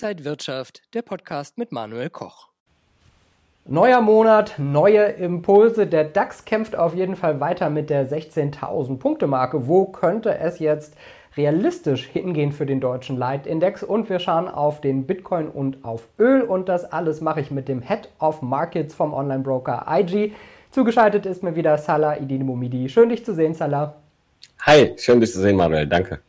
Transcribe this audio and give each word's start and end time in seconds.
Inside 0.00 0.24
Wirtschaft, 0.24 0.82
der 0.94 1.02
Podcast 1.02 1.58
mit 1.58 1.72
Manuel 1.72 2.08
Koch. 2.08 2.50
Neuer 3.66 4.00
Monat, 4.00 4.54
neue 4.56 5.02
Impulse. 5.02 5.88
Der 5.88 6.04
DAX 6.04 6.44
kämpft 6.44 6.76
auf 6.76 6.94
jeden 6.94 7.16
Fall 7.16 7.40
weiter 7.40 7.68
mit 7.68 7.90
der 7.90 8.08
16.000 8.08 8.98
Punkte 8.98 9.26
Marke. 9.26 9.66
Wo 9.66 9.86
könnte 9.86 10.38
es 10.38 10.60
jetzt 10.60 10.94
realistisch 11.36 12.06
hingehen 12.06 12.52
für 12.52 12.64
den 12.64 12.78
deutschen 12.78 13.16
Leitindex? 13.16 13.82
Und 13.82 14.08
wir 14.08 14.20
schauen 14.20 14.46
auf 14.46 14.80
den 14.80 15.04
Bitcoin 15.04 15.48
und 15.48 15.84
auf 15.84 16.06
Öl. 16.16 16.42
Und 16.42 16.68
das 16.68 16.84
alles 16.84 17.20
mache 17.20 17.40
ich 17.40 17.50
mit 17.50 17.66
dem 17.66 17.82
Head 17.82 18.08
of 18.20 18.40
Markets 18.40 18.94
vom 18.94 19.12
Online-Broker 19.12 19.84
IG. 19.90 20.32
Zugeschaltet 20.70 21.26
ist 21.26 21.42
mir 21.42 21.56
wieder 21.56 21.76
Salah 21.76 22.18
Idinimomidi. 22.18 22.88
Schön, 22.88 23.08
dich 23.08 23.24
zu 23.24 23.34
sehen, 23.34 23.54
Salah. 23.54 23.96
Hi, 24.60 24.94
schön, 24.96 25.18
dich 25.18 25.32
zu 25.32 25.40
sehen, 25.40 25.56
Manuel. 25.56 25.88
Danke. 25.88 26.20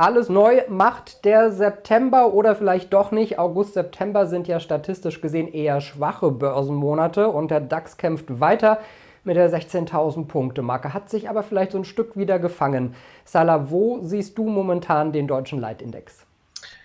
Alles 0.00 0.30
neu 0.30 0.62
macht 0.70 1.26
der 1.26 1.52
September 1.52 2.32
oder 2.32 2.56
vielleicht 2.56 2.90
doch 2.94 3.10
nicht. 3.10 3.38
August, 3.38 3.74
September 3.74 4.26
sind 4.26 4.48
ja 4.48 4.58
statistisch 4.58 5.20
gesehen 5.20 5.46
eher 5.52 5.82
schwache 5.82 6.30
Börsenmonate 6.30 7.28
und 7.28 7.50
der 7.50 7.60
DAX 7.60 7.98
kämpft 7.98 8.40
weiter 8.40 8.80
mit 9.24 9.36
der 9.36 9.52
16.000 9.52 10.24
Punkte 10.24 10.62
Marke, 10.62 10.94
hat 10.94 11.10
sich 11.10 11.28
aber 11.28 11.42
vielleicht 11.42 11.72
so 11.72 11.78
ein 11.78 11.84
Stück 11.84 12.16
wieder 12.16 12.38
gefangen. 12.38 12.94
Salah, 13.26 13.70
wo 13.70 14.00
siehst 14.00 14.38
du 14.38 14.44
momentan 14.44 15.12
den 15.12 15.28
deutschen 15.28 15.60
Leitindex? 15.60 16.24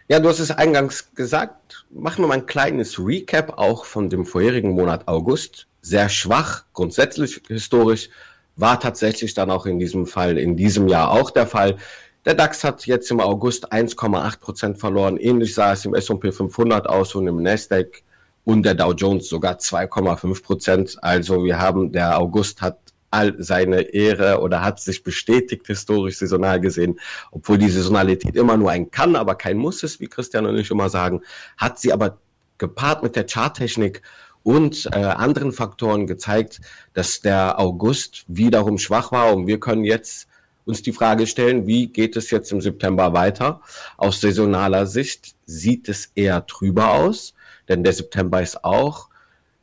Ja, 0.09 0.19
du 0.19 0.27
hast 0.27 0.39
es 0.39 0.51
eingangs 0.51 1.15
gesagt. 1.15 1.85
Machen 1.91 2.21
wir 2.21 2.27
mal 2.27 2.39
ein 2.39 2.45
kleines 2.47 2.99
Recap 2.99 3.57
auch 3.57 3.85
von 3.85 4.09
dem 4.09 4.25
vorherigen 4.25 4.71
Monat 4.71 5.07
August. 5.07 5.67
Sehr 5.81 6.09
schwach, 6.09 6.65
grundsätzlich 6.73 7.41
historisch, 7.47 8.09
war 8.57 8.77
tatsächlich 8.79 9.33
dann 9.33 9.51
auch 9.51 9.65
in 9.65 9.79
diesem 9.79 10.05
Fall, 10.05 10.37
in 10.37 10.57
diesem 10.57 10.89
Jahr 10.89 11.11
auch 11.11 11.31
der 11.31 11.47
Fall. 11.47 11.77
Der 12.25 12.33
DAX 12.33 12.63
hat 12.63 12.87
jetzt 12.87 13.11
im 13.11 13.19
August 13.19 13.71
1,8 13.71 14.39
Prozent 14.39 14.79
verloren. 14.79 15.17
Ähnlich 15.17 15.53
sah 15.53 15.73
es 15.73 15.85
im 15.85 15.93
S&P 15.93 16.31
500 16.31 16.87
aus 16.87 17.13
und 17.13 17.27
im 17.27 17.43
Nasdaq 17.43 18.01
und 18.45 18.63
der 18.63 18.73
Dow 18.73 18.93
Jones 18.93 19.29
sogar 19.29 19.57
2,5 19.57 20.43
Prozent. 20.43 20.97
Also 21.03 21.43
wir 21.43 21.59
haben, 21.59 21.91
der 21.91 22.19
August 22.19 22.63
hat 22.63 22.79
all 23.11 23.35
seine 23.37 23.81
Ehre 23.81 24.41
oder 24.41 24.61
hat 24.63 24.79
sich 24.79 25.03
bestätigt 25.03 25.67
historisch 25.67 26.17
saisonal 26.17 26.59
gesehen, 26.59 26.99
obwohl 27.29 27.59
die 27.59 27.69
Saisonalität 27.69 28.35
immer 28.35 28.57
nur 28.57 28.71
ein 28.71 28.89
kann, 28.89 29.15
aber 29.15 29.35
kein 29.35 29.57
muss 29.57 29.83
ist, 29.83 29.99
wie 29.99 30.07
Christian 30.07 30.47
und 30.47 30.57
ich 30.57 30.71
immer 30.71 30.89
sagen, 30.89 31.21
hat 31.57 31.77
sie 31.77 31.93
aber 31.93 32.17
gepaart 32.57 33.03
mit 33.03 33.15
der 33.15 33.27
Charttechnik 33.27 34.01
und 34.41 34.87
äh, 34.91 34.97
anderen 34.97 35.51
Faktoren 35.51 36.07
gezeigt, 36.07 36.59
dass 36.93 37.21
der 37.21 37.59
August 37.59 38.25
wiederum 38.27 38.79
schwach 38.79 39.11
war 39.11 39.33
und 39.35 39.45
wir 39.45 39.59
können 39.59 39.83
jetzt 39.83 40.27
uns 40.65 40.81
die 40.81 40.93
Frage 40.93 41.27
stellen, 41.27 41.67
wie 41.67 41.87
geht 41.87 42.15
es 42.15 42.31
jetzt 42.31 42.51
im 42.51 42.61
September 42.61 43.13
weiter? 43.13 43.61
Aus 43.97 44.21
saisonaler 44.21 44.87
Sicht 44.87 45.35
sieht 45.45 45.87
es 45.89 46.11
eher 46.15 46.45
trüber 46.45 46.91
aus, 46.93 47.33
denn 47.69 47.83
der 47.83 47.93
September 47.93 48.41
ist 48.41 48.63
auch 48.63 49.09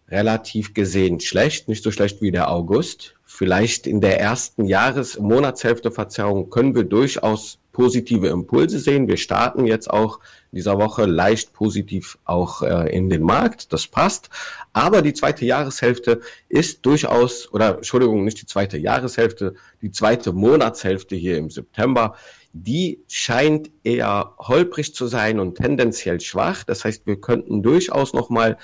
relativ 0.08 0.74
gesehen 0.74 1.20
schlecht, 1.20 1.68
nicht 1.68 1.82
so 1.82 1.90
schlecht 1.90 2.20
wie 2.20 2.30
der 2.30 2.50
August. 2.50 3.14
Vielleicht 3.24 3.86
in 3.86 4.00
der 4.00 4.20
ersten 4.20 4.66
Jahres-, 4.66 5.18
Monatshälfte 5.18 5.90
Verzerrung 5.90 6.50
können 6.50 6.74
wir 6.74 6.84
durchaus 6.84 7.58
positive 7.72 8.28
Impulse 8.28 8.78
sehen. 8.78 9.08
Wir 9.08 9.16
starten 9.16 9.66
jetzt 9.66 9.90
auch 9.90 10.20
dieser 10.52 10.78
Woche 10.78 11.06
leicht 11.06 11.52
positiv 11.52 12.18
auch 12.24 12.62
äh, 12.62 12.94
in 12.94 13.08
den 13.08 13.22
Markt. 13.22 13.72
Das 13.72 13.86
passt. 13.86 14.28
Aber 14.72 15.02
die 15.02 15.14
zweite 15.14 15.44
Jahreshälfte 15.44 16.20
ist 16.48 16.84
durchaus, 16.84 17.52
oder 17.52 17.76
Entschuldigung, 17.76 18.24
nicht 18.24 18.40
die 18.40 18.46
zweite 18.46 18.76
Jahreshälfte, 18.78 19.54
die 19.80 19.90
zweite 19.90 20.32
Monatshälfte 20.32 21.16
hier 21.16 21.38
im 21.38 21.50
September, 21.50 22.14
die 22.52 23.00
scheint 23.08 23.70
eher 23.82 24.34
holprig 24.38 24.94
zu 24.94 25.06
sein 25.06 25.40
und 25.40 25.56
tendenziell 25.56 26.20
schwach. 26.20 26.64
Das 26.64 26.84
heißt, 26.84 27.06
wir 27.06 27.18
könnten 27.18 27.62
durchaus 27.62 28.12
nochmal 28.12 28.58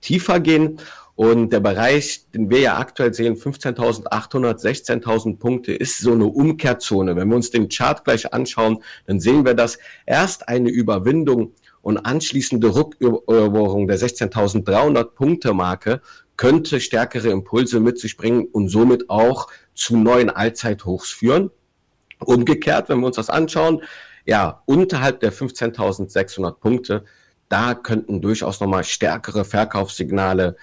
tiefer 0.00 0.40
gehen. 0.40 0.80
Und 1.16 1.50
der 1.50 1.60
Bereich, 1.60 2.26
den 2.32 2.50
wir 2.50 2.60
ja 2.60 2.78
aktuell 2.78 3.14
sehen, 3.14 3.36
15.800, 3.36 4.60
16.000 4.62 5.38
Punkte, 5.38 5.72
ist 5.72 5.98
so 5.98 6.12
eine 6.12 6.26
Umkehrzone. 6.26 7.16
Wenn 7.16 7.28
wir 7.28 7.36
uns 7.36 7.50
den 7.50 7.70
Chart 7.70 8.04
gleich 8.04 8.34
anschauen, 8.34 8.82
dann 9.06 9.18
sehen 9.18 9.46
wir, 9.46 9.54
dass 9.54 9.78
erst 10.04 10.46
eine 10.48 10.68
Überwindung 10.68 11.52
und 11.80 11.96
anschließende 11.98 12.74
Rückeroberung 12.74 13.86
der 13.86 13.98
16.300 13.98 15.04
Punkte 15.04 15.54
Marke 15.54 16.02
könnte 16.36 16.80
stärkere 16.80 17.30
Impulse 17.30 17.80
mit 17.80 17.98
sich 17.98 18.18
bringen 18.18 18.46
und 18.52 18.68
somit 18.68 19.08
auch 19.08 19.48
zu 19.74 19.96
neuen 19.96 20.28
Allzeithochs 20.28 21.10
führen. 21.10 21.50
Umgekehrt, 22.18 22.90
wenn 22.90 23.00
wir 23.00 23.06
uns 23.06 23.16
das 23.16 23.30
anschauen, 23.30 23.82
ja, 24.26 24.62
unterhalb 24.66 25.20
der 25.20 25.32
15.600 25.32 26.52
Punkte, 26.52 27.04
da 27.48 27.74
könnten 27.74 28.20
durchaus 28.20 28.60
nochmal 28.60 28.84
stärkere 28.84 29.44
Verkaufssignale 29.44 30.56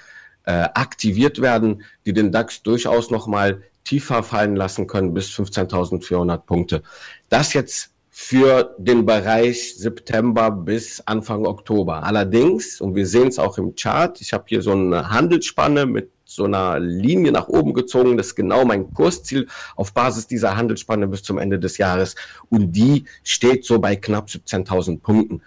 äh, 0.46 0.68
aktiviert 0.74 1.42
werden, 1.42 1.84
die 2.06 2.14
den 2.14 2.32
DAX 2.32 2.64
durchaus 2.64 3.12
nochmal 3.12 3.62
tiefer 3.84 4.24
fallen 4.24 4.56
lassen 4.56 4.88
können 4.88 5.14
bis 5.14 5.30
15.400 5.30 6.38
Punkte. 6.38 6.84
Das 7.30 7.54
jetzt 7.54 7.92
für 8.16 8.76
den 8.78 9.06
Bereich 9.06 9.76
September 9.76 10.52
bis 10.52 11.02
Anfang 11.08 11.46
Oktober. 11.48 12.04
Allerdings, 12.04 12.80
und 12.80 12.94
wir 12.96 13.08
sehen 13.08 13.28
es 13.28 13.40
auch 13.40 13.58
im 13.58 13.76
Chart, 13.76 14.22
ich 14.22 14.34
habe 14.34 14.44
hier 14.48 14.62
so 14.62 14.72
eine 14.72 15.10
Handelsspanne 15.10 15.88
mit 15.88 16.12
so 16.26 16.46
einer 16.46 16.80
Linie 16.80 17.32
nach 17.32 17.48
oben 17.48 17.74
gezogen. 17.74 18.18
Das 18.18 18.28
ist 18.28 18.36
genau 18.36 18.66
mein 18.66 18.94
Kursziel 18.94 19.48
auf 19.76 19.94
Basis 19.94 20.28
dieser 20.28 20.56
Handelsspanne 20.56 21.08
bis 21.08 21.24
zum 21.24 21.38
Ende 21.38 21.60
des 21.60 21.78
Jahres. 21.78 22.16
Und 22.50 22.72
die 22.74 23.06
steht 23.24 23.66
so 23.66 23.80
bei 23.80 23.96
knapp 23.96 24.28
17.000 24.28 25.00
Punkten. 25.00 25.42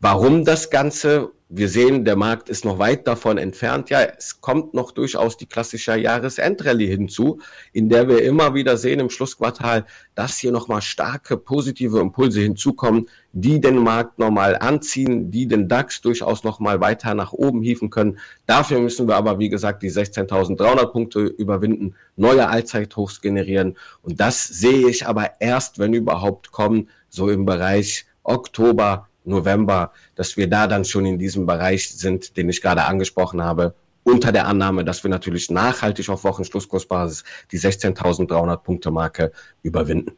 Warum 0.00 0.44
das 0.44 0.70
Ganze? 0.70 1.30
Wir 1.54 1.68
sehen, 1.68 2.06
der 2.06 2.16
Markt 2.16 2.48
ist 2.48 2.64
noch 2.64 2.78
weit 2.78 3.06
davon 3.06 3.36
entfernt. 3.36 3.90
Ja, 3.90 4.00
es 4.00 4.40
kommt 4.40 4.72
noch 4.72 4.90
durchaus 4.90 5.36
die 5.36 5.44
klassische 5.44 5.94
Jahresendrallye 5.94 6.86
hinzu, 6.86 7.40
in 7.74 7.90
der 7.90 8.08
wir 8.08 8.22
immer 8.22 8.54
wieder 8.54 8.78
sehen 8.78 9.00
im 9.00 9.10
Schlussquartal, 9.10 9.84
dass 10.14 10.38
hier 10.38 10.50
nochmal 10.50 10.80
starke 10.80 11.36
positive 11.36 12.00
Impulse 12.00 12.40
hinzukommen, 12.40 13.06
die 13.34 13.60
den 13.60 13.76
Markt 13.76 14.18
nochmal 14.18 14.56
anziehen, 14.56 15.30
die 15.30 15.46
den 15.46 15.68
DAX 15.68 16.00
durchaus 16.00 16.42
nochmal 16.42 16.80
weiter 16.80 17.12
nach 17.12 17.34
oben 17.34 17.60
hieven 17.60 17.90
können. 17.90 18.18
Dafür 18.46 18.80
müssen 18.80 19.06
wir 19.06 19.16
aber, 19.16 19.38
wie 19.38 19.50
gesagt, 19.50 19.82
die 19.82 19.90
16.300 19.90 20.86
Punkte 20.86 21.20
überwinden, 21.20 21.94
neue 22.16 22.48
Allzeithochs 22.48 23.20
generieren. 23.20 23.76
Und 24.00 24.20
das 24.20 24.42
sehe 24.42 24.88
ich 24.88 25.06
aber 25.06 25.32
erst, 25.38 25.78
wenn 25.78 25.92
überhaupt 25.92 26.50
kommen, 26.50 26.88
so 27.10 27.28
im 27.28 27.44
Bereich 27.44 28.06
Oktober, 28.22 29.08
November, 29.24 29.92
dass 30.14 30.36
wir 30.36 30.48
da 30.48 30.66
dann 30.66 30.84
schon 30.84 31.06
in 31.06 31.18
diesem 31.18 31.46
Bereich 31.46 31.90
sind, 31.90 32.36
den 32.36 32.48
ich 32.48 32.60
gerade 32.60 32.84
angesprochen 32.84 33.42
habe, 33.42 33.74
unter 34.04 34.32
der 34.32 34.46
Annahme, 34.46 34.84
dass 34.84 35.04
wir 35.04 35.10
natürlich 35.10 35.50
nachhaltig 35.50 36.08
auf 36.08 36.24
Wochenschlusskursbasis 36.24 37.24
die 37.52 37.58
16.300 37.58 38.56
Punkte 38.56 38.90
Marke 38.90 39.32
überwinden. 39.62 40.16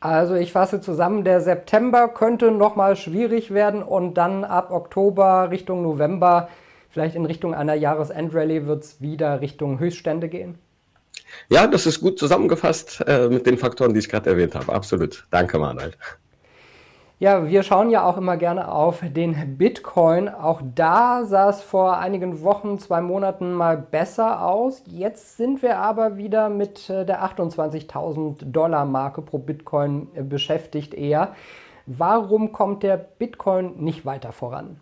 Also 0.00 0.34
ich 0.34 0.50
fasse 0.50 0.80
zusammen, 0.80 1.24
der 1.24 1.42
September 1.42 2.08
könnte 2.08 2.50
nochmal 2.50 2.96
schwierig 2.96 3.52
werden 3.52 3.82
und 3.82 4.14
dann 4.14 4.44
ab 4.44 4.70
Oktober 4.70 5.50
Richtung 5.50 5.82
November, 5.82 6.48
vielleicht 6.88 7.14
in 7.14 7.26
Richtung 7.26 7.54
einer 7.54 7.74
Jahresendrallye, 7.74 8.66
wird 8.66 8.82
es 8.84 9.00
wieder 9.02 9.42
Richtung 9.42 9.78
Höchststände 9.78 10.28
gehen. 10.28 10.58
Ja, 11.50 11.66
das 11.66 11.86
ist 11.86 12.00
gut 12.00 12.18
zusammengefasst 12.18 13.04
äh, 13.06 13.28
mit 13.28 13.46
den 13.46 13.58
Faktoren, 13.58 13.92
die 13.92 14.00
ich 14.00 14.08
gerade 14.08 14.30
erwähnt 14.30 14.54
habe. 14.54 14.72
Absolut. 14.72 15.26
Danke, 15.30 15.58
Manuel. 15.58 15.92
Ja, 17.22 17.46
wir 17.46 17.62
schauen 17.62 17.90
ja 17.90 18.02
auch 18.08 18.16
immer 18.16 18.38
gerne 18.38 18.72
auf 18.72 19.02
den 19.02 19.58
Bitcoin. 19.58 20.30
Auch 20.30 20.62
da 20.74 21.26
sah 21.26 21.50
es 21.50 21.60
vor 21.60 21.98
einigen 21.98 22.40
Wochen, 22.40 22.78
zwei 22.78 23.02
Monaten 23.02 23.52
mal 23.52 23.76
besser 23.76 24.46
aus. 24.46 24.82
Jetzt 24.86 25.36
sind 25.36 25.60
wir 25.60 25.76
aber 25.76 26.16
wieder 26.16 26.48
mit 26.48 26.88
äh, 26.88 27.04
der 27.04 27.22
28.000 27.22 28.50
Dollar 28.50 28.86
Marke 28.86 29.20
pro 29.20 29.36
Bitcoin 29.36 30.08
äh, 30.14 30.22
beschäftigt 30.22 30.94
eher. 30.94 31.34
Warum 31.84 32.52
kommt 32.52 32.82
der 32.84 32.96
Bitcoin 32.96 33.74
nicht 33.76 34.06
weiter 34.06 34.32
voran? 34.32 34.80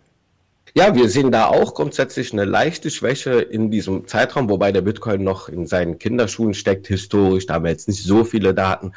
Ja, 0.75 0.95
wir 0.95 1.09
sehen 1.09 1.31
da 1.31 1.47
auch 1.47 1.73
grundsätzlich 1.73 2.31
eine 2.31 2.45
leichte 2.45 2.89
Schwäche 2.89 3.41
in 3.41 3.69
diesem 3.69 4.07
Zeitraum, 4.07 4.49
wobei 4.49 4.71
der 4.71 4.81
Bitcoin 4.81 5.25
noch 5.25 5.49
in 5.49 5.67
seinen 5.67 5.99
Kinderschuhen 5.99 6.53
steckt, 6.53 6.87
historisch. 6.87 7.47
Da 7.47 7.55
haben 7.55 7.65
wir 7.65 7.71
jetzt 7.71 7.89
nicht 7.89 8.01
so 8.01 8.23
viele 8.23 8.53
Daten. 8.53 8.93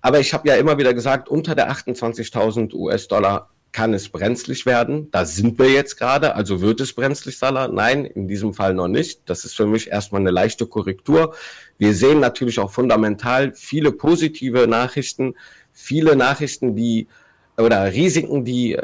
Aber 0.00 0.20
ich 0.20 0.32
habe 0.32 0.48
ja 0.48 0.56
immer 0.56 0.78
wieder 0.78 0.94
gesagt, 0.94 1.28
unter 1.28 1.54
der 1.54 1.70
28.000 1.70 2.74
US-Dollar 2.74 3.50
kann 3.72 3.92
es 3.92 4.08
brenzlig 4.08 4.64
werden. 4.66 5.10
Da 5.10 5.24
sind 5.24 5.58
wir 5.58 5.70
jetzt 5.70 5.98
gerade. 5.98 6.34
Also 6.34 6.60
wird 6.60 6.80
es 6.80 6.92
brenzlig, 6.92 7.38
Salah? 7.38 7.68
Nein, 7.68 8.04
in 8.04 8.26
diesem 8.26 8.54
Fall 8.54 8.74
noch 8.74 8.88
nicht. 8.88 9.20
Das 9.26 9.44
ist 9.44 9.54
für 9.54 9.66
mich 9.66 9.88
erstmal 9.88 10.20
eine 10.20 10.30
leichte 10.30 10.66
Korrektur. 10.66 11.34
Wir 11.76 11.94
sehen 11.94 12.20
natürlich 12.20 12.58
auch 12.58 12.70
fundamental 12.70 13.52
viele 13.54 13.92
positive 13.92 14.66
Nachrichten, 14.66 15.34
viele 15.72 16.16
Nachrichten, 16.16 16.74
die 16.74 17.08
oder 17.56 17.92
Risiken, 17.92 18.44
die 18.44 18.78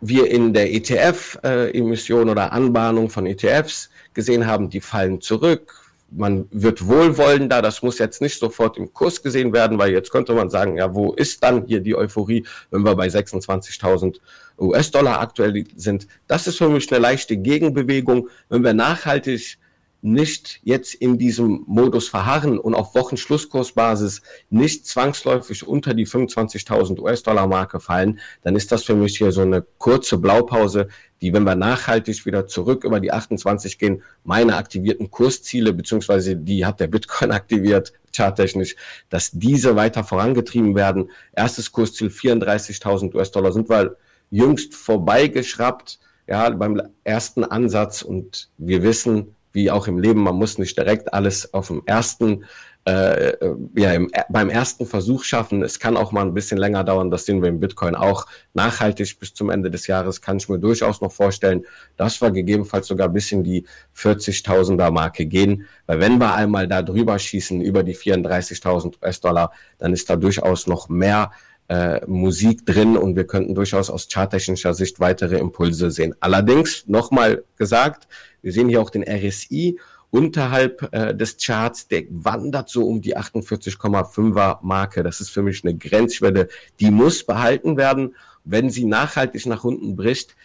wir 0.00 0.30
in 0.30 0.52
der 0.52 0.72
ETF-Emission 0.74 2.28
äh, 2.28 2.30
oder 2.30 2.52
Anbahnung 2.52 3.10
von 3.10 3.26
ETFs 3.26 3.90
gesehen 4.12 4.46
haben, 4.46 4.68
die 4.70 4.80
fallen 4.80 5.20
zurück 5.20 5.83
man 6.16 6.46
wird 6.50 6.86
wohlwollender, 6.86 7.60
das 7.62 7.82
muss 7.82 7.98
jetzt 7.98 8.22
nicht 8.22 8.38
sofort 8.38 8.76
im 8.76 8.92
Kurs 8.92 9.22
gesehen 9.22 9.52
werden, 9.52 9.78
weil 9.78 9.92
jetzt 9.92 10.10
könnte 10.10 10.32
man 10.34 10.50
sagen, 10.50 10.76
ja, 10.76 10.94
wo 10.94 11.12
ist 11.12 11.42
dann 11.42 11.66
hier 11.66 11.80
die 11.80 11.96
Euphorie, 11.96 12.46
wenn 12.70 12.82
wir 12.82 12.94
bei 12.94 13.06
26.000 13.06 14.18
US-Dollar 14.58 15.20
aktuell 15.20 15.64
sind? 15.76 16.06
Das 16.26 16.46
ist 16.46 16.58
für 16.58 16.68
mich 16.68 16.90
eine 16.92 17.00
leichte 17.00 17.36
Gegenbewegung. 17.36 18.28
Wenn 18.48 18.62
wir 18.62 18.74
nachhaltig 18.74 19.58
nicht 20.04 20.60
jetzt 20.64 20.94
in 20.94 21.16
diesem 21.16 21.64
Modus 21.66 22.08
verharren 22.08 22.58
und 22.58 22.74
auf 22.74 22.94
Wochenschlusskursbasis 22.94 24.20
nicht 24.50 24.86
zwangsläufig 24.86 25.66
unter 25.66 25.94
die 25.94 26.06
25.000 26.06 27.00
US-Dollar 27.00 27.46
Marke 27.46 27.80
fallen, 27.80 28.20
dann 28.42 28.54
ist 28.54 28.70
das 28.70 28.84
für 28.84 28.94
mich 28.94 29.16
hier 29.16 29.32
so 29.32 29.40
eine 29.40 29.64
kurze 29.78 30.18
Blaupause, 30.18 30.88
die, 31.22 31.32
wenn 31.32 31.44
wir 31.44 31.54
nachhaltig 31.54 32.26
wieder 32.26 32.46
zurück 32.46 32.84
über 32.84 33.00
die 33.00 33.12
28 33.12 33.78
gehen, 33.78 34.02
meine 34.24 34.56
aktivierten 34.56 35.10
Kursziele, 35.10 35.72
beziehungsweise 35.72 36.36
die 36.36 36.66
hat 36.66 36.80
der 36.80 36.88
Bitcoin 36.88 37.30
aktiviert, 37.30 37.94
charttechnisch, 38.14 38.76
dass 39.08 39.30
diese 39.30 39.74
weiter 39.74 40.04
vorangetrieben 40.04 40.74
werden. 40.74 41.10
Erstes 41.32 41.72
Kursziel 41.72 42.08
34.000 42.08 43.14
US-Dollar 43.14 43.52
sind 43.52 43.70
wir 43.70 43.96
jüngst 44.30 44.74
vorbeigeschraubt, 44.74 45.98
ja, 46.26 46.50
beim 46.50 46.82
ersten 47.04 47.42
Ansatz 47.44 48.02
und 48.02 48.50
wir 48.58 48.82
wissen, 48.82 49.34
wie 49.54 49.70
auch 49.70 49.86
im 49.86 49.98
Leben, 49.98 50.22
man 50.22 50.34
muss 50.34 50.58
nicht 50.58 50.76
direkt 50.76 51.14
alles 51.14 51.54
auf 51.54 51.68
dem 51.68 51.82
ersten, 51.86 52.44
äh, 52.86 53.32
ja, 53.76 53.92
im, 53.92 54.10
beim 54.28 54.50
ersten 54.50 54.84
Versuch 54.84 55.22
schaffen. 55.22 55.62
Es 55.62 55.78
kann 55.78 55.96
auch 55.96 56.10
mal 56.10 56.22
ein 56.22 56.34
bisschen 56.34 56.58
länger 56.58 56.82
dauern. 56.82 57.10
Das 57.10 57.24
sehen 57.24 57.40
wir 57.40 57.48
im 57.48 57.60
Bitcoin 57.60 57.94
auch. 57.94 58.26
Nachhaltig 58.52 59.18
bis 59.20 59.32
zum 59.32 59.50
Ende 59.50 59.70
des 59.70 59.86
Jahres 59.86 60.20
kann 60.20 60.38
ich 60.38 60.48
mir 60.48 60.58
durchaus 60.58 61.00
noch 61.00 61.12
vorstellen, 61.12 61.64
dass 61.96 62.20
wir 62.20 62.32
gegebenenfalls 62.32 62.88
sogar 62.88 63.08
bis 63.08 63.30
in 63.30 63.44
die 63.44 63.64
40.000er 63.96 64.90
Marke 64.90 65.24
gehen. 65.24 65.66
Weil 65.86 66.00
wenn 66.00 66.18
wir 66.18 66.34
einmal 66.34 66.66
da 66.66 66.82
drüber 66.82 67.16
schießen, 67.16 67.60
über 67.60 67.84
die 67.84 67.96
34.000 67.96 68.96
US-Dollar, 69.02 69.52
dann 69.78 69.92
ist 69.92 70.10
da 70.10 70.16
durchaus 70.16 70.66
noch 70.66 70.88
mehr 70.88 71.30
äh, 71.68 72.04
Musik 72.06 72.66
drin 72.66 72.96
und 72.96 73.16
wir 73.16 73.26
könnten 73.26 73.54
durchaus 73.54 73.88
aus 73.88 74.08
charttechnischer 74.12 74.74
Sicht 74.74 75.00
weitere 75.00 75.38
Impulse 75.38 75.90
sehen. 75.90 76.14
Allerdings, 76.20 76.86
nochmal 76.88 77.44
gesagt, 77.56 78.08
wir 78.44 78.52
sehen 78.52 78.68
hier 78.68 78.80
auch 78.82 78.90
den 78.90 79.02
RSI 79.02 79.78
unterhalb 80.10 80.88
äh, 80.92 81.14
des 81.14 81.38
Charts, 81.38 81.88
der 81.88 82.04
wandert 82.10 82.68
so 82.68 82.86
um 82.86 83.00
die 83.00 83.16
48,5er 83.16 84.58
Marke. 84.62 85.02
Das 85.02 85.20
ist 85.20 85.30
für 85.30 85.42
mich 85.42 85.64
eine 85.64 85.74
Grenzschwelle, 85.74 86.48
die 86.78 86.90
muss 86.90 87.24
behalten 87.24 87.76
werden. 87.76 88.14
Wenn 88.44 88.70
sie 88.70 88.84
nachhaltig 88.84 89.46
nach 89.46 89.64
unten 89.64 89.96
bricht, 89.96 90.36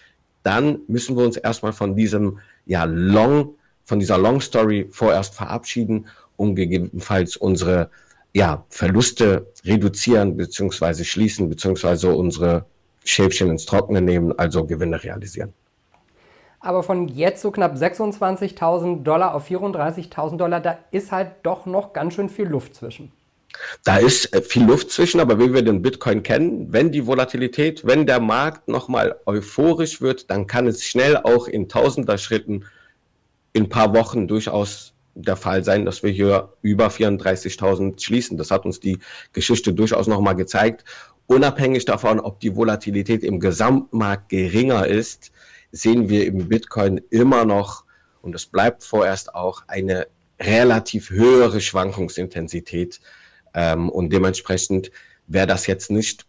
dann 0.44 0.80
müssen 0.88 1.18
wir 1.18 1.26
uns 1.26 1.38
erstmal 1.38 1.74
von 1.74 1.96
diesem 1.96 2.40
ja 2.66 2.86
Long, 2.86 3.56
von 3.84 4.00
dieser 4.00 4.18
Long 4.18 4.40
Story 4.40 4.88
vorerst 4.90 5.36
verabschieden, 5.36 6.08
um 6.38 6.56
gegebenenfalls 6.56 7.36
unsere 7.36 7.92
ja, 8.34 8.66
Verluste 8.70 9.52
reduzieren 9.66 10.38
beziehungsweise 10.38 11.04
schließen 11.04 11.50
beziehungsweise 11.50 12.14
unsere 12.14 12.66
Schäfchen 13.04 13.50
ins 13.50 13.66
Trockene 13.66 14.02
nehmen, 14.02 14.38
also 14.40 14.66
Gewinne 14.66 15.04
realisieren. 15.04 15.54
Aber 16.60 16.84
von 16.84 17.08
jetzt 17.08 17.42
so 17.42 17.52
knapp 17.52 17.76
26.000 17.76 19.04
Dollar 19.04 19.34
auf 19.34 19.50
34.000 19.50 20.38
Dollar, 20.38 20.60
da 20.60 20.78
ist 20.92 21.12
halt 21.12 21.32
doch 21.44 21.66
noch 21.66 21.94
ganz 21.94 22.16
schön 22.16 22.30
viel 22.30 22.48
Luft 22.48 22.76
zwischen. 22.76 23.12
Da 23.84 23.98
ist 23.98 24.34
äh, 24.34 24.42
viel 24.42 24.66
Luft 24.66 24.92
zwischen, 24.92 25.20
aber 25.20 25.40
wie 25.40 25.54
wir 25.54 25.62
den 25.62 25.82
Bitcoin 25.82 26.24
kennen, 26.24 26.72
wenn 26.72 26.92
die 26.92 27.06
Volatilität, 27.08 27.86
wenn 27.86 28.06
der 28.06 28.20
Markt 28.20 28.68
nochmal 28.68 29.16
euphorisch 29.26 30.02
wird, 30.02 30.30
dann 30.30 30.48
kann 30.48 30.68
es 30.68 30.84
schnell 30.84 31.18
auch 31.18 31.48
in 31.48 31.68
tausender 31.68 32.18
Schritten 32.18 32.66
in 33.54 33.64
ein 33.64 33.70
paar 33.70 33.94
Wochen 33.94 34.28
durchaus 34.28 34.94
der 35.16 35.36
Fall 35.36 35.64
sein, 35.64 35.86
dass 35.86 36.04
wir 36.04 36.12
hier 36.12 36.54
über 36.62 36.88
34.000 36.88 38.02
schließen. 38.02 38.38
Das 38.38 38.52
hat 38.52 38.66
uns 38.66 38.80
die 38.80 39.00
Geschichte 39.34 39.74
durchaus 39.74 40.08
nochmal 40.08 40.36
gezeigt. 40.36 40.86
Unabhängig 41.28 41.86
davon, 41.86 42.20
ob 42.20 42.40
die 42.40 42.56
Volatilität 42.56 43.24
im 43.24 43.40
Gesamtmarkt 43.40 44.30
geringer 44.30 44.88
ist, 44.88 45.32
sehen 45.72 46.10
wir 46.10 46.26
im 46.26 46.50
Bitcoin 46.50 47.00
immer 47.10 47.46
noch, 47.46 47.84
und 48.22 48.36
es 48.36 48.46
bleibt 48.46 48.84
vorerst 48.84 49.34
auch, 49.34 49.64
eine 49.68 50.08
relativ 50.40 51.10
höhere 51.10 51.62
Schwankungsintensität. 51.62 53.00
Ähm, 53.54 53.90
und 53.90 54.12
dementsprechend 54.12 54.92
wäre 55.28 55.48
das 55.48 55.68
jetzt 55.68 55.92
nicht 55.92 56.26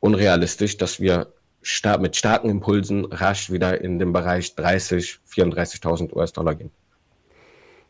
unrealistisch, 0.00 0.76
dass 0.76 1.00
wir 1.00 1.32
star 1.64 1.98
mit 1.98 2.16
starken 2.16 2.50
Impulsen 2.50 3.04
rasch 3.06 3.50
wieder 3.50 3.80
in 3.80 3.98
den 3.98 4.12
Bereich 4.12 4.54
30, 4.54 5.18
34.000 5.28 6.14
US-Dollar 6.14 6.54
gehen. 6.54 6.70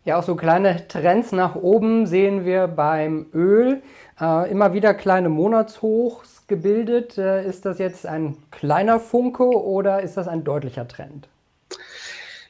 Ja, 0.09 0.19
auch 0.19 0.23
so 0.23 0.37
kleine 0.37 0.89
Trends 0.89 1.33
nach 1.33 1.55
oben 1.55 2.07
sehen 2.07 2.47
wir 2.47 2.67
beim 2.67 3.27
Öl. 3.35 3.83
Äh, 4.19 4.51
immer 4.51 4.73
wieder 4.73 4.95
kleine 4.95 5.29
Monatshochs 5.29 6.47
gebildet. 6.47 7.19
Äh, 7.19 7.47
ist 7.47 7.67
das 7.67 7.79
jetzt 7.79 8.07
ein 8.07 8.39
kleiner 8.51 9.01
Funke 9.01 9.45
oder 9.45 10.01
ist 10.01 10.17
das 10.17 10.27
ein 10.27 10.45
deutlicher 10.45 10.89
Trend? 10.89 11.29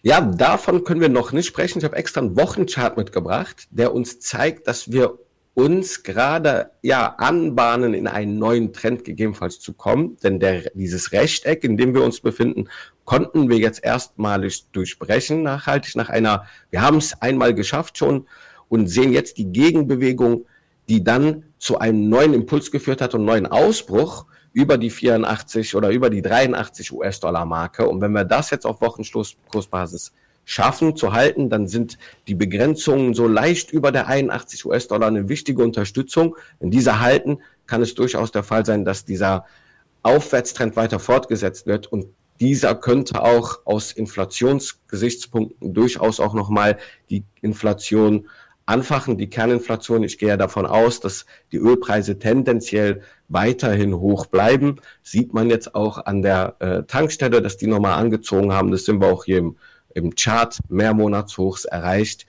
Ja, 0.03 0.21
davon 0.21 0.85
können 0.85 1.01
wir 1.01 1.09
noch 1.09 1.33
nicht 1.33 1.47
sprechen. 1.47 1.81
Ich 1.81 1.85
habe 1.85 1.97
extra 1.97 2.21
einen 2.21 2.37
Wochenchart 2.37 2.97
mitgebracht, 2.97 3.67
der 3.73 3.93
uns 3.93 4.21
zeigt, 4.21 4.69
dass 4.69 4.93
wir 4.93 5.19
uns 5.59 6.05
gerade 6.05 6.71
ja 6.83 7.17
anbahnen, 7.19 7.93
in 7.93 8.07
einen 8.07 8.39
neuen 8.39 8.73
Trend 8.73 9.05
gegebenenfalls 9.05 9.59
zu 9.59 9.73
kommen. 9.73 10.17
Denn 10.23 10.39
der, 10.39 10.71
dieses 10.75 11.11
Rechteck, 11.11 11.65
in 11.65 11.77
dem 11.77 11.95
wir 11.95 12.05
uns 12.05 12.21
befinden, 12.21 12.69
konnten 13.05 13.49
wir 13.51 13.59
jetzt 13.59 13.83
erstmalig 13.83 14.71
durchbrechen, 14.71 15.43
nachhaltig 15.43 15.97
nach 15.97 16.11
einer, 16.11 16.47
wir 16.71 16.81
haben 16.81 16.99
es 16.99 17.21
einmal 17.21 17.55
geschafft 17.55 17.99
schon 17.99 18.29
und 18.69 18.87
sehen 18.87 19.13
jetzt 19.13 19.37
die 19.37 19.51
Gegenbewegung, 19.51 20.47
die 20.89 21.03
dann 21.03 21.43
zu 21.59 21.81
einem 21.81 22.09
neuen 22.09 22.35
Impuls 22.35 22.71
geführt 22.71 23.01
hat 23.01 23.15
und 23.17 23.25
neuen 23.25 23.47
Ausbruch 23.47 24.27
über 24.53 24.79
die 24.79 24.91
84 24.91 25.75
oder 25.75 25.91
über 25.91 26.09
die 26.09 26.23
83 26.23 26.93
US-Dollar 26.93 27.47
Marke. 27.47 27.89
Und 27.89 28.01
wenn 28.01 28.13
wir 28.13 28.25
das 28.25 28.51
jetzt 28.51 28.65
auf 28.65 28.81
Wochenschlusskursbasis 28.81 30.13
schaffen 30.49 30.97
zu 30.97 31.13
halten, 31.13 31.51
dann 31.51 31.69
sind 31.69 31.99
die 32.27 32.35
Begrenzungen 32.35 33.13
so 33.13 33.29
leicht 33.29 33.71
über 33.71 33.93
der 33.93 34.07
81 34.07 34.65
US-Dollar 34.65 35.09
eine 35.09 35.29
wichtige 35.29 35.63
Unterstützung. 35.63 36.37
Wenn 36.59 36.71
diese 36.71 37.01
halten, 37.01 37.43
kann 37.67 37.83
es 37.83 37.95
durchaus 37.95 38.33
der 38.33 38.43
Fall 38.43 38.65
sein, 38.65 38.87
dass 38.87 39.05
dieser 39.05 39.45
Aufwärtstrend 40.03 40.75
weiter 40.75 41.01
fortgesetzt 41.01 41.67
wird 41.67 41.87
und 41.87 42.07
dieser 42.41 42.75
könnte 42.75 43.23
auch 43.23 43.59
aus 43.67 43.93
Inflationsgesichtspunkten 43.93 45.75
durchaus 45.75 46.19
auch 46.19 46.33
nochmal 46.33 46.79
die 47.11 47.25
Inflation 47.43 48.27
anfachen, 48.65 49.19
die 49.19 49.29
Kerninflation. 49.29 50.03
Ich 50.03 50.17
gehe 50.17 50.39
davon 50.39 50.65
aus, 50.65 51.01
dass 51.01 51.27
die 51.53 51.59
Ölpreise 51.59 52.19
tendenziell 52.19 53.03
weiterhin 53.29 53.99
hoch 53.99 54.25
bleiben. 54.25 54.77
Sieht 55.03 55.35
man 55.35 55.51
jetzt 55.51 55.75
auch 55.75 56.07
an 56.07 56.23
der 56.23 56.57
äh, 56.61 56.85
Tankstelle, 56.85 57.43
dass 57.43 57.59
die 57.59 57.67
nochmal 57.67 57.99
angezogen 58.01 58.55
haben. 58.55 58.71
Das 58.71 58.87
sind 58.87 59.03
wir 59.03 59.09
auch 59.09 59.25
hier 59.27 59.39
im 59.39 59.57
im 59.95 60.15
Chart 60.15 60.59
Mehrmonatshochs 60.69 61.65
erreicht. 61.65 62.27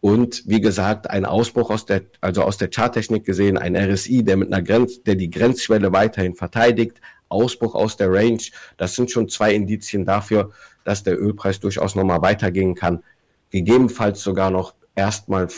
Und 0.00 0.44
wie 0.46 0.60
gesagt, 0.60 1.10
ein 1.10 1.24
Ausbruch 1.24 1.70
aus 1.70 1.86
der, 1.86 2.02
also 2.20 2.42
aus 2.42 2.58
der 2.58 2.68
Charttechnik 2.68 3.24
gesehen, 3.24 3.58
ein 3.58 3.76
RSI, 3.76 4.22
der 4.22 4.36
mit 4.36 4.52
einer 4.52 4.62
Grenz, 4.62 5.02
der 5.02 5.14
die 5.14 5.30
Grenzschwelle 5.30 5.92
weiterhin 5.92 6.34
verteidigt, 6.34 7.00
Ausbruch 7.28 7.74
aus 7.74 7.96
der 7.96 8.12
Range. 8.12 8.42
Das 8.76 8.94
sind 8.94 9.10
schon 9.10 9.28
zwei 9.28 9.52
Indizien 9.52 10.04
dafür, 10.04 10.52
dass 10.84 11.02
der 11.02 11.20
Ölpreis 11.20 11.58
durchaus 11.58 11.94
nochmal 11.94 12.22
weitergehen 12.22 12.74
kann. 12.74 13.02
Gegebenenfalls 13.50 14.22
sogar 14.22 14.50
noch 14.50 14.74
erstmal 14.94 15.48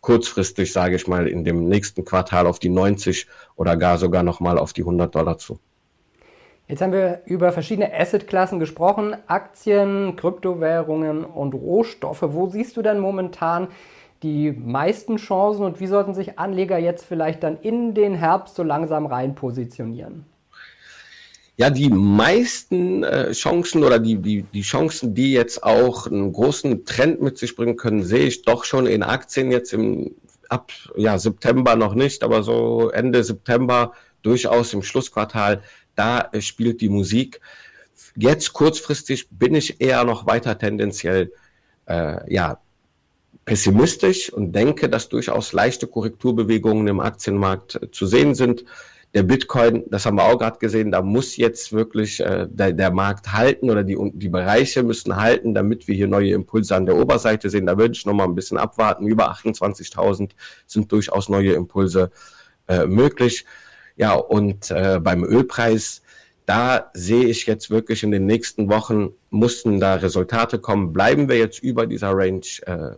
kurzfristig, 0.00 0.72
sage 0.72 0.96
ich 0.96 1.06
mal, 1.06 1.28
in 1.28 1.44
dem 1.44 1.68
nächsten 1.68 2.04
Quartal 2.04 2.46
auf 2.46 2.58
die 2.58 2.68
90 2.68 3.26
oder 3.56 3.76
gar 3.76 3.98
sogar 3.98 4.22
nochmal 4.22 4.58
auf 4.58 4.72
die 4.72 4.82
100 4.82 5.14
Dollar 5.14 5.38
zu. 5.38 5.58
Jetzt 6.68 6.80
haben 6.80 6.92
wir 6.92 7.22
über 7.26 7.52
verschiedene 7.52 7.92
Assetklassen 7.92 8.60
gesprochen, 8.60 9.16
Aktien, 9.26 10.16
Kryptowährungen 10.16 11.24
und 11.24 11.54
Rohstoffe. 11.54 12.22
Wo 12.22 12.48
siehst 12.48 12.76
du 12.76 12.82
denn 12.82 13.00
momentan 13.00 13.68
die 14.22 14.52
meisten 14.52 15.16
Chancen 15.16 15.64
und 15.64 15.80
wie 15.80 15.88
sollten 15.88 16.14
sich 16.14 16.38
Anleger 16.38 16.78
jetzt 16.78 17.04
vielleicht 17.04 17.42
dann 17.42 17.58
in 17.60 17.94
den 17.94 18.14
Herbst 18.14 18.54
so 18.54 18.62
langsam 18.62 19.06
rein 19.06 19.34
positionieren? 19.34 20.24
Ja, 21.56 21.68
die 21.68 21.90
meisten 21.90 23.02
äh, 23.02 23.32
Chancen 23.32 23.84
oder 23.84 23.98
die, 23.98 24.16
die, 24.16 24.42
die 24.42 24.62
Chancen, 24.62 25.14
die 25.14 25.32
jetzt 25.32 25.62
auch 25.62 26.06
einen 26.06 26.32
großen 26.32 26.86
Trend 26.86 27.20
mit 27.20 27.36
sich 27.36 27.54
bringen 27.56 27.76
können, 27.76 28.02
sehe 28.02 28.26
ich 28.26 28.42
doch 28.42 28.64
schon 28.64 28.86
in 28.86 29.02
Aktien 29.02 29.50
jetzt 29.50 29.72
im 29.74 30.14
ab 30.48 30.70
ja, 30.96 31.18
September 31.18 31.76
noch 31.76 31.94
nicht, 31.94 32.22
aber 32.22 32.42
so 32.42 32.90
Ende 32.90 33.24
September 33.24 33.92
durchaus 34.22 34.72
im 34.72 34.82
Schlussquartal 34.82 35.62
da 35.94 36.30
spielt 36.40 36.80
die 36.80 36.88
Musik. 36.88 37.40
Jetzt 38.16 38.52
kurzfristig 38.52 39.28
bin 39.30 39.54
ich 39.54 39.80
eher 39.80 40.04
noch 40.04 40.26
weiter 40.26 40.58
tendenziell 40.58 41.32
äh, 41.86 42.32
ja, 42.32 42.58
pessimistisch 43.44 44.32
und 44.32 44.52
denke, 44.52 44.88
dass 44.88 45.08
durchaus 45.08 45.52
leichte 45.52 45.86
Korrekturbewegungen 45.86 46.86
im 46.86 47.00
Aktienmarkt 47.00 47.82
äh, 47.82 47.90
zu 47.90 48.06
sehen 48.06 48.34
sind. 48.34 48.64
der 49.14 49.24
Bitcoin, 49.24 49.84
das 49.90 50.06
haben 50.06 50.16
wir 50.16 50.24
auch 50.24 50.38
gerade 50.38 50.58
gesehen, 50.58 50.90
da 50.90 51.02
muss 51.02 51.36
jetzt 51.36 51.72
wirklich 51.72 52.20
äh, 52.20 52.46
der, 52.48 52.72
der 52.72 52.90
Markt 52.90 53.32
halten 53.32 53.68
oder 53.68 53.84
die, 53.84 53.98
die 54.14 54.30
Bereiche 54.30 54.82
müssen 54.82 55.16
halten, 55.16 55.54
damit 55.54 55.86
wir 55.86 55.94
hier 55.94 56.08
neue 56.08 56.32
Impulse 56.32 56.74
an 56.74 56.86
der 56.86 56.96
Oberseite 56.96 57.50
sehen. 57.50 57.66
Da 57.66 57.76
würde 57.76 57.92
ich 57.92 58.06
noch 58.06 58.14
mal 58.14 58.24
ein 58.24 58.34
bisschen 58.34 58.56
abwarten. 58.56 59.06
Über 59.06 59.30
28.000 59.32 60.30
sind 60.66 60.90
durchaus 60.90 61.28
neue 61.28 61.52
Impulse 61.52 62.10
äh, 62.68 62.86
möglich. 62.86 63.44
Ja, 63.96 64.14
und 64.14 64.70
äh, 64.70 64.98
beim 65.00 65.24
Ölpreis, 65.24 66.02
da 66.46 66.90
sehe 66.94 67.24
ich 67.24 67.46
jetzt 67.46 67.70
wirklich 67.70 68.02
in 68.02 68.10
den 68.10 68.26
nächsten 68.26 68.68
Wochen, 68.68 69.10
mussten 69.30 69.80
da 69.80 69.94
Resultate 69.94 70.58
kommen. 70.58 70.92
Bleiben 70.92 71.28
wir 71.28 71.38
jetzt 71.38 71.62
über 71.62 71.86
dieser 71.86 72.12
Range 72.12 72.40
äh, 72.66 72.96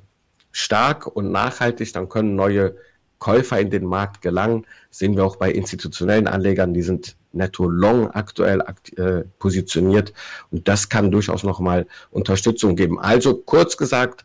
stark 0.53 1.07
und 1.07 1.31
nachhaltig, 1.31 1.93
dann 1.93 2.09
können 2.09 2.37
neue 2.37 2.77
Käufer 3.19 3.59
in 3.59 3.71
den 3.71 3.85
Markt 3.85 4.23
gelangen. 4.23 4.67
Sehen 4.91 5.17
wir 5.17 5.25
auch 5.25 5.37
bei 5.37 5.51
institutionellen 5.51 6.27
Anlegern, 6.27 6.75
die 6.75 6.83
sind 6.83 7.17
netto 7.33 7.69
long 7.69 8.11
aktuell 8.11 8.63
äh, 8.97 9.25
positioniert 9.39 10.13
und 10.51 10.69
das 10.69 10.89
kann 10.89 11.11
durchaus 11.11 11.43
nochmal 11.43 11.87
Unterstützung 12.11 12.77
geben. 12.77 13.01
Also 13.01 13.35
kurz 13.35 13.77
gesagt, 13.77 14.25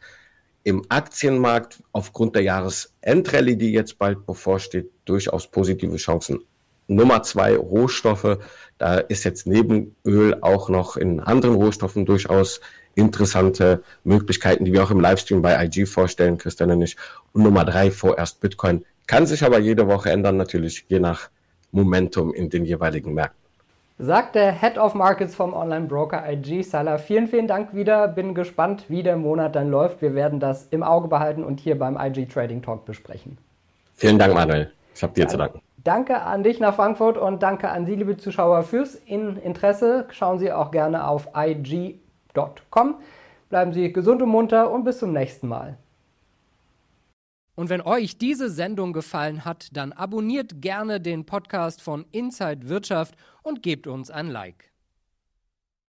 im 0.64 0.86
Aktienmarkt 0.90 1.82
aufgrund 1.94 2.36
der 2.36 2.44
Jahresendrallye, 2.44 3.56
die 3.56 3.72
jetzt 3.72 3.98
bald 3.98 4.26
bevorsteht, 4.26 4.92
durchaus 5.06 5.48
positive 5.48 5.96
Chancen. 5.96 6.40
Nummer 6.90 7.24
zwei, 7.24 7.56
Rohstoffe. 7.56 8.40
Da 8.78 8.96
ist 8.96 9.24
jetzt 9.24 9.48
neben 9.48 9.96
Öl 10.06 10.38
auch 10.42 10.70
noch 10.70 10.98
in 10.98 11.20
anderen 11.20 11.56
Rohstoffen 11.56 12.06
durchaus 12.06 12.62
interessante 12.96 13.84
Möglichkeiten, 14.04 14.66
die 14.66 14.74
wir 14.74 14.84
auch 14.84 14.92
im 14.92 15.00
Livestream 15.00 15.42
bei 15.42 15.64
IG 15.64 15.86
vorstellen, 15.86 16.38
Christian 16.38 16.72
und 16.72 16.82
ich. 16.82 16.98
Und 17.34 17.44
Nummer 17.44 17.64
drei, 17.64 17.92
vorerst 17.92 18.42
Bitcoin. 18.42 18.84
Kann 19.08 19.26
sich 19.26 19.44
aber 19.44 19.60
jede 19.60 19.88
Woche 19.88 20.10
ändern, 20.10 20.38
natürlich 20.38 20.86
je 20.88 21.00
nach 21.00 21.30
Momentum 21.72 22.34
in 22.34 22.50
den 22.50 22.66
jeweiligen 22.66 23.14
Märkten. 23.14 23.38
Sagt 24.02 24.36
der 24.36 24.54
Head 24.54 24.78
of 24.78 24.94
Markets 24.96 25.36
vom 25.36 25.54
Online-Broker 25.54 26.24
IG 26.32 26.64
Salah. 26.64 26.98
Vielen, 26.98 27.28
vielen 27.28 27.48
Dank 27.48 27.76
wieder. 27.76 28.08
Bin 28.08 28.34
gespannt, 28.34 28.86
wie 28.88 29.04
der 29.04 29.18
Monat 29.18 29.56
dann 29.56 29.70
läuft. 29.70 30.02
Wir 30.02 30.16
werden 30.16 30.40
das 30.40 30.68
im 30.72 30.84
Auge 30.84 31.10
behalten 31.10 31.44
und 31.44 31.60
hier 31.60 31.78
beim 31.78 31.98
IG 32.00 32.26
Trading 32.28 32.62
Talk 32.62 32.86
besprechen. 32.86 33.38
Vielen 33.96 34.18
Dank, 34.18 34.34
Manuel. 34.34 34.72
Ich 34.96 35.04
habe 35.04 35.14
dir 35.14 35.28
zu 35.28 35.38
danken. 35.38 35.62
Danke 35.84 36.24
an 36.24 36.44
dich 36.44 36.60
nach 36.60 36.76
Frankfurt 36.76 37.18
und 37.18 37.42
danke 37.42 37.70
an 37.70 37.86
Sie, 37.86 37.96
liebe 37.96 38.18
Zuschauer, 38.18 38.64
fürs 38.64 38.96
Interesse. 38.96 40.08
Schauen 40.12 40.38
Sie 40.38 40.52
auch 40.52 40.72
gerne 40.72 41.08
auf 41.08 41.30
ig.com. 41.34 42.96
Bleiben 43.50 43.72
Sie 43.72 43.94
gesund 43.94 44.22
und 44.22 44.30
munter 44.30 44.72
und 44.72 44.84
bis 44.84 45.00
zum 45.00 45.14
nächsten 45.14 45.48
Mal. 45.48 45.78
Und 47.56 47.70
wenn 47.70 47.82
euch 47.82 48.18
diese 48.18 48.50
Sendung 48.50 48.92
gefallen 48.92 49.46
hat, 49.46 49.70
dann 49.74 49.94
abonniert 49.94 50.62
gerne 50.62 51.00
den 51.00 51.26
Podcast 51.26 51.82
von 51.82 52.06
Inside 52.12 52.68
Wirtschaft 52.68 53.16
und 53.42 53.64
gebt 53.64 53.88
uns 53.88 54.12
ein 54.12 54.28
Like. 54.28 54.72